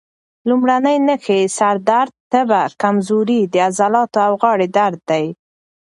[0.49, 5.25] لومړنۍ نښې یې سر درد، تبه، کمزوري، د عضلاتو او غاړې درد دي.